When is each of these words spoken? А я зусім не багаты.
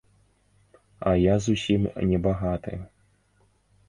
А 1.11 1.11
я 1.23 1.35
зусім 1.47 1.81
не 2.13 2.17
багаты. 2.29 2.73